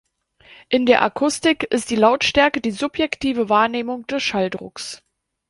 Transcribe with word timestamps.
In 0.69 0.87
der 0.87 1.03
Akustik 1.03 1.61
ist 1.65 1.91
die 1.91 1.95
Lautstärke 1.95 2.59
die 2.59 2.71
subjektive 2.71 3.49
Wahrnehmung 3.49 4.07
des 4.07 4.23
Schalldrucks. 4.23 5.03